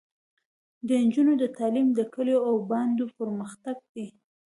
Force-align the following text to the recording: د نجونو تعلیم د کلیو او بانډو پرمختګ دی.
د 0.87 0.89
نجونو 1.05 1.33
تعلیم 1.57 1.87
د 1.93 1.99
کلیو 2.13 2.43
او 2.47 2.55
بانډو 2.69 3.05
پرمختګ 3.17 3.77
دی. 3.93 4.07